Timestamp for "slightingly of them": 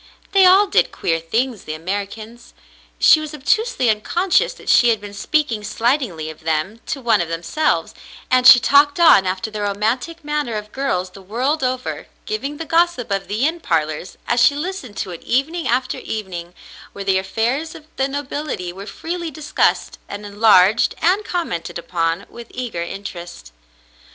5.63-6.81